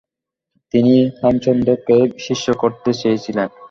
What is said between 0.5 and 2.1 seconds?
তিনি হেমচন্দ্রকে